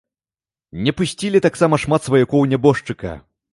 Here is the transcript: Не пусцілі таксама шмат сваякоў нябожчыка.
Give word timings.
Не 0.87 0.91
пусцілі 1.01 1.43
таксама 1.47 1.81
шмат 1.85 2.01
сваякоў 2.09 2.51
нябожчыка. 2.57 3.15